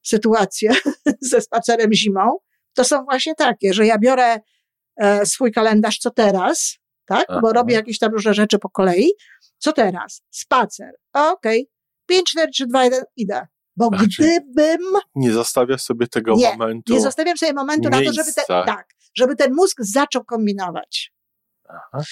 sytuacje 0.08 0.70
ze 1.32 1.40
spacerem 1.40 1.92
zimą, 1.92 2.38
to 2.74 2.84
są 2.84 3.04
właśnie 3.04 3.34
takie, 3.34 3.74
że 3.74 3.86
ja 3.86 3.98
biorę 3.98 4.40
e, 4.96 5.26
swój 5.26 5.52
kalendarz 5.52 5.98
co 5.98 6.10
teraz, 6.10 6.78
tak? 7.06 7.26
Aha. 7.28 7.40
Bo 7.42 7.52
robię 7.52 7.74
jakieś 7.74 7.98
tam 7.98 8.12
różne 8.12 8.34
rzeczy 8.34 8.58
po 8.58 8.70
kolei. 8.70 9.10
Co 9.58 9.72
teraz? 9.72 10.22
Spacer. 10.30 10.90
Okej. 11.12 11.62
Okay. 11.62 11.78
5, 12.06 12.30
4, 12.30 12.52
3, 12.52 12.66
2, 12.66 12.84
1, 12.84 13.02
idę. 13.16 13.46
Bo 13.76 13.90
Ach, 13.94 14.02
gdybym. 14.02 14.80
Nie 15.14 15.32
zostawiasz 15.32 15.82
sobie 15.82 16.06
tego 16.06 16.34
nie, 16.34 16.50
momentu. 16.50 16.92
Nie 16.92 17.00
zostawiam 17.00 17.36
sobie 17.36 17.52
momentu 17.52 17.90
miejsca. 17.90 18.00
na 18.00 18.06
to, 18.06 18.12
żeby 18.12 18.34
ten, 18.34 18.44
tak, 18.76 18.88
żeby 19.14 19.36
ten 19.36 19.54
mózg 19.54 19.76
zaczął 19.80 20.24
kombinować. 20.24 21.12
Aha. 21.68 22.04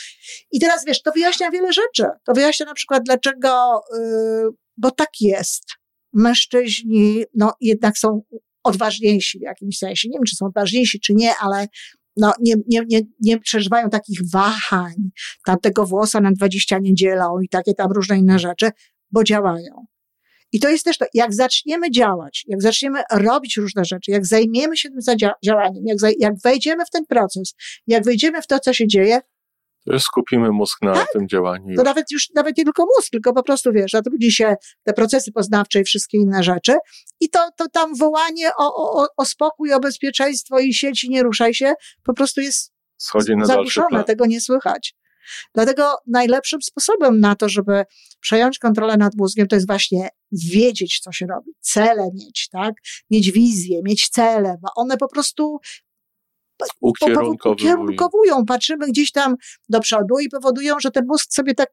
I 0.51 0.61
teraz 0.61 0.85
wiesz, 0.85 1.03
to 1.03 1.13
wyjaśnia 1.13 1.51
wiele 1.51 1.73
rzeczy. 1.73 2.05
To 2.25 2.33
wyjaśnia 2.33 2.67
na 2.67 2.75
przykład, 2.75 3.03
dlaczego, 3.03 3.81
yy, 3.93 4.51
bo 4.77 4.91
tak 4.91 5.11
jest. 5.21 5.65
Mężczyźni, 6.17 7.25
no 7.35 7.53
jednak 7.61 7.99
są 7.99 8.23
odważniejsi 8.65 9.39
w 9.39 9.43
jakimś 9.43 9.79
sensie. 9.79 10.09
Nie 10.09 10.19
wiem, 10.19 10.25
czy 10.29 10.37
są 10.37 10.47
odważniejsi, 10.47 11.01
czy 11.01 11.15
nie, 11.15 11.33
ale 11.41 11.67
no, 12.17 12.33
nie, 12.41 12.55
nie, 12.69 12.83
nie, 12.89 13.01
nie 13.21 13.41
przeżywają 13.41 13.91
takich 13.91 14.21
wahań, 14.33 14.95
tamtego 15.45 15.87
włosa 15.87 16.21
na 16.21 16.33
20 16.33 16.79
nie 16.79 16.95
dzielą 16.95 17.41
i 17.41 17.49
takie 17.49 17.75
tam 17.75 17.93
różne 17.93 18.19
inne 18.19 18.39
rzeczy, 18.39 18.71
bo 19.11 19.25
działają. 19.25 19.87
I 20.53 20.61
to 20.61 20.69
jest 20.69 20.85
też 20.85 20.99
to, 20.99 21.07
jak 21.15 21.35
zaczniemy 21.35 21.91
działać, 21.91 22.45
jak 22.49 22.63
zaczniemy 22.63 23.03
robić 23.13 23.57
różne 23.57 23.85
rzeczy, 23.85 24.11
jak 24.11 24.27
zajmiemy 24.27 24.77
się 24.77 24.89
tym 24.89 25.19
działaniem, 25.45 25.85
jak, 25.87 25.99
jak 26.19 26.35
wejdziemy 26.45 26.85
w 26.85 26.91
ten 26.91 27.07
proces, 27.07 27.55
jak 27.87 28.05
wejdziemy 28.05 28.43
w 28.43 28.47
to, 28.47 28.61
co 28.61 28.73
się 28.73 28.87
dzieje, 28.87 29.21
skupimy 29.99 30.53
mózg 30.53 30.83
na 30.83 30.95
tak? 30.95 31.09
tym 31.13 31.29
działaniu. 31.29 31.77
To 31.77 31.83
nawet 31.83 32.11
już, 32.11 32.31
nawet 32.35 32.57
nie 32.57 32.65
tylko 32.65 32.85
mózg, 32.97 33.11
tylko 33.11 33.33
po 33.33 33.43
prostu, 33.43 33.73
wiesz, 33.73 33.91
zatrudni 33.91 34.33
się 34.33 34.57
te 34.85 34.93
procesy 34.93 35.33
poznawcze 35.33 35.81
i 35.81 35.85
wszystkie 35.85 36.19
inne 36.19 36.43
rzeczy 36.43 36.77
i 37.21 37.31
to, 37.31 37.49
to 37.57 37.69
tam 37.69 37.95
wołanie 37.95 38.51
o, 38.59 39.01
o, 39.03 39.07
o 39.17 39.25
spokój, 39.25 39.73
o 39.73 39.81
bezpieczeństwo 39.81 40.59
i 40.59 40.75
sieci 40.75 41.11
nie 41.11 41.23
ruszaj 41.23 41.55
się, 41.55 41.75
po 42.03 42.15
prostu 42.15 42.41
jest 42.41 42.73
Schodzi 42.97 43.37
na 43.37 43.47
zabuszone, 43.47 44.05
tego 44.05 44.27
nie 44.27 44.41
słychać. 44.41 44.95
Dlatego 45.55 45.97
najlepszym 46.07 46.63
sposobem 46.63 47.21
na 47.21 47.35
to, 47.35 47.49
żeby 47.49 47.85
przejąć 48.21 48.59
kontrolę 48.59 48.97
nad 48.97 49.13
mózgiem, 49.17 49.49
to 49.49 49.57
jest 49.57 49.67
właśnie 49.67 50.09
wiedzieć, 50.33 51.01
co 51.01 51.13
się 51.13 51.27
robi, 51.27 51.51
cele 51.61 52.09
mieć, 52.15 52.49
tak? 52.53 52.75
Mieć 53.11 53.33
wizję, 53.33 53.81
mieć 53.85 54.09
cele, 54.09 54.57
bo 54.63 54.69
one 54.77 54.97
po 54.97 55.09
prostu 55.09 55.59
ukierunkowują. 56.81 58.45
Patrzymy 58.47 58.87
gdzieś 58.87 59.13
tam 59.13 59.35
do 59.69 59.81
przodu 59.81 60.19
i 60.19 60.29
powodują, 60.29 60.81
że 60.81 60.91
ten 60.91 61.07
mózg 61.07 61.33
sobie 61.33 61.55
tak 61.55 61.71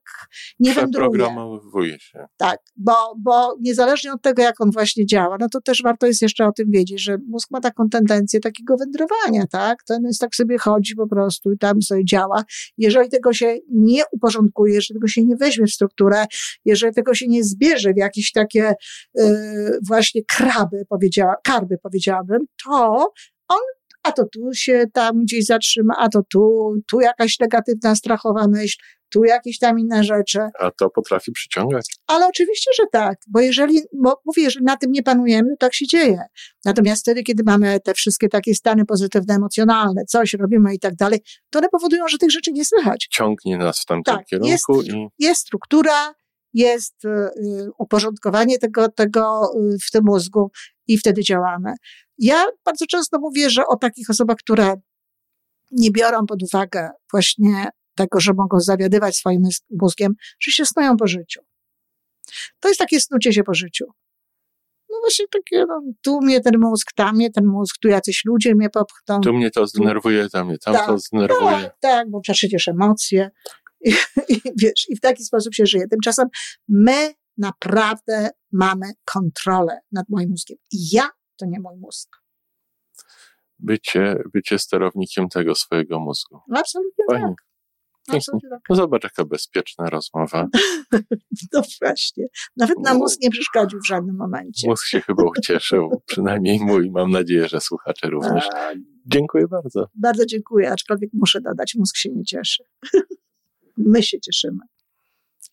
nie 0.59 0.73
wędruje. 0.73 1.09
Programowuje 1.09 1.99
się. 1.99 2.25
Tak, 2.37 2.59
bo, 2.75 2.93
bo 3.17 3.55
niezależnie 3.61 4.13
od 4.13 4.21
tego, 4.21 4.41
jak 4.41 4.61
on 4.61 4.71
właśnie 4.71 5.05
działa, 5.05 5.37
no 5.39 5.49
to 5.49 5.61
też 5.61 5.81
warto 5.83 6.07
jest 6.07 6.21
jeszcze 6.21 6.45
o 6.45 6.51
tym 6.51 6.71
wiedzieć, 6.71 7.01
że 7.01 7.17
mózg 7.27 7.51
ma 7.51 7.61
taką 7.61 7.89
tendencję 7.89 8.39
takiego 8.39 8.77
wędrowania, 8.77 9.47
tak? 9.51 9.83
Ten 9.87 10.03
jest 10.03 10.21
tak 10.21 10.35
sobie 10.35 10.57
chodzi 10.57 10.95
po 10.95 11.07
prostu 11.07 11.51
i 11.51 11.57
tam 11.57 11.81
sobie 11.81 12.05
działa. 12.05 12.43
Jeżeli 12.77 13.09
tego 13.09 13.33
się 13.33 13.57
nie 13.71 14.03
uporządkuje, 14.11 14.73
jeżeli 14.73 14.99
tego 14.99 15.07
się 15.07 15.23
nie 15.23 15.35
weźmie 15.35 15.67
w 15.67 15.71
strukturę, 15.71 16.25
jeżeli 16.65 16.93
tego 16.93 17.13
się 17.13 17.27
nie 17.27 17.43
zbierze 17.43 17.93
w 17.93 17.97
jakieś 17.97 18.31
takie 18.31 18.73
yy, 19.15 19.79
właśnie 19.87 20.21
kraby, 20.27 20.85
powiedziała, 20.89 21.35
karby 21.43 21.77
powiedziałabym, 21.83 22.39
to 22.65 23.11
on 23.47 23.59
a 24.03 24.11
to 24.11 24.25
tu 24.25 24.53
się 24.53 24.85
tam 24.93 25.19
gdzieś 25.19 25.45
zatrzyma, 25.45 25.93
a 25.99 26.09
to 26.09 26.21
tu, 26.31 26.73
tu 26.91 26.99
jakaś 26.99 27.39
negatywna, 27.39 27.95
strachowa 27.95 28.47
myśl, 28.47 28.77
tu 29.09 29.23
jakieś 29.23 29.59
tam 29.59 29.79
inne 29.79 30.03
rzeczy. 30.03 30.39
A 30.59 30.71
to 30.71 30.89
potrafi 30.89 31.31
przyciągać. 31.31 31.85
Ale 32.07 32.27
oczywiście, 32.27 32.71
że 32.77 32.83
tak, 32.91 33.17
bo 33.27 33.39
jeżeli, 33.39 33.81
bo 33.93 34.21
mówię, 34.25 34.43
jeżeli 34.43 34.65
na 34.65 34.77
tym 34.77 34.91
nie 34.91 35.03
panujemy, 35.03 35.49
to 35.49 35.55
tak 35.57 35.73
się 35.73 35.87
dzieje. 35.87 36.19
Natomiast 36.65 37.01
wtedy, 37.01 37.23
kiedy 37.23 37.43
mamy 37.45 37.79
te 37.79 37.93
wszystkie 37.93 38.29
takie 38.29 38.55
stany 38.55 38.85
pozytywne, 38.85 39.35
emocjonalne, 39.35 40.05
coś 40.05 40.33
robimy 40.33 40.73
i 40.73 40.79
tak 40.79 40.95
dalej, 40.95 41.19
to 41.49 41.59
one 41.59 41.69
powodują, 41.69 42.07
że 42.07 42.17
tych 42.17 42.31
rzeczy 42.31 42.51
nie 42.51 42.65
słychać. 42.65 43.07
Ciągnie 43.11 43.57
nas 43.57 43.79
w 43.79 43.85
tamtym 43.85 44.15
tak, 44.15 44.25
kierunku. 44.25 44.81
Jest, 44.81 44.93
i... 44.93 45.07
jest 45.19 45.41
struktura, 45.41 46.13
jest 46.53 47.05
y, 47.05 47.09
y, 47.09 47.69
uporządkowanie 47.77 48.57
tego, 48.57 48.89
tego 48.89 49.51
y, 49.73 49.77
w 49.87 49.91
tym 49.91 50.03
mózgu 50.05 50.51
i 50.87 50.97
wtedy 50.97 51.23
działamy. 51.23 51.73
Ja 52.23 52.45
bardzo 52.65 52.85
często 52.85 53.19
mówię, 53.19 53.49
że 53.49 53.67
o 53.67 53.75
takich 53.75 54.09
osobach, 54.09 54.37
które 54.37 54.75
nie 55.71 55.91
biorą 55.91 56.25
pod 56.25 56.43
uwagę 56.43 56.89
właśnie 57.11 57.69
tego, 57.95 58.19
że 58.19 58.33
mogą 58.33 58.59
zawiadywać 58.59 59.17
swoim 59.17 59.43
mózgiem, 59.81 60.13
że 60.39 60.51
się 60.51 60.65
snują 60.65 60.97
po 60.97 61.07
życiu. 61.07 61.41
To 62.59 62.67
jest 62.67 62.79
takie 62.79 62.99
snucie 62.99 63.33
się 63.33 63.43
po 63.43 63.53
życiu. 63.53 63.85
No 64.89 64.97
właśnie 65.01 65.25
takie, 65.31 65.65
no, 65.67 65.81
tu 66.01 66.21
mnie 66.21 66.41
ten 66.41 66.59
mózg, 66.59 66.93
tam 66.95 67.15
mnie 67.15 67.31
ten 67.31 67.45
mózg, 67.45 67.77
tu 67.81 67.87
jacyś 67.87 68.25
ludzie 68.25 68.55
mnie 68.55 68.69
popchną. 68.69 69.21
Tu 69.21 69.33
mnie 69.33 69.51
to 69.51 69.67
zdenerwuje, 69.67 70.29
tam 70.29 70.47
mnie 70.47 70.57
tam 70.57 70.73
tak, 70.73 70.87
to 70.87 70.97
zdenerwuje. 70.97 71.51
Tak, 71.51 71.77
tak, 71.79 72.09
bo 72.09 72.21
przecież 72.21 72.67
emocje. 72.67 73.31
I, 73.85 73.93
I, 74.29 74.41
wiesz, 74.57 74.89
i 74.89 74.95
w 74.95 74.99
taki 74.99 75.23
sposób 75.23 75.53
się 75.53 75.65
żyje. 75.65 75.87
Tymczasem 75.87 76.27
my 76.67 77.13
naprawdę 77.37 78.29
mamy 78.51 78.91
kontrolę 79.05 79.79
nad 79.91 80.09
moim 80.09 80.29
mózgiem. 80.29 80.57
I 80.71 80.77
ja 80.91 81.09
to 81.37 81.45
nie 81.45 81.59
mój 81.59 81.77
mózg. 81.77 82.09
Bycie, 83.59 84.15
bycie 84.33 84.59
sterownikiem 84.59 85.29
tego 85.29 85.55
swojego 85.55 85.99
mózgu. 85.99 86.39
No, 86.47 86.59
absolutnie 86.59 87.05
Fajnie. 87.11 87.27
tak. 87.27 88.15
Absolutnie 88.17 88.49
tak. 88.49 88.59
No 88.69 88.75
zobacz, 88.75 89.03
jaka 89.03 89.25
bezpieczna 89.25 89.89
rozmowa. 89.89 90.47
no 91.53 91.61
właśnie. 91.81 92.25
Nawet 92.57 92.79
na 92.79 92.93
mózg 92.93 93.21
nie 93.21 93.29
przeszkodził 93.29 93.79
w 93.79 93.87
żadnym 93.87 94.15
momencie. 94.15 94.69
Mózg 94.69 94.85
się 94.85 95.01
chyba 95.01 95.23
ucieszył, 95.37 95.89
przynajmniej 96.05 96.59
mój. 96.59 96.91
Mam 96.91 97.11
nadzieję, 97.11 97.47
że 97.47 97.61
słuchacze 97.61 98.09
również. 98.09 98.47
Dziękuję 99.05 99.47
bardzo. 99.47 99.87
Bardzo 99.95 100.25
dziękuję, 100.25 100.71
aczkolwiek 100.71 101.09
muszę 101.13 101.41
dodać, 101.41 101.75
mózg 101.75 101.97
się 101.97 102.09
nie 102.09 102.23
cieszy. 102.23 102.63
My 103.77 104.03
się 104.03 104.19
cieszymy. 104.19 104.59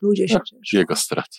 Ludzie 0.03 0.29
się 0.29 0.39
cieszą. 0.47 0.79
Jego 0.79 0.97
strata. 0.97 1.39